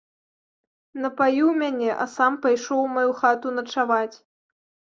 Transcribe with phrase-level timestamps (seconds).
[1.03, 4.13] Напаіў мяне, а сам пайшоў у маю хату начаваць.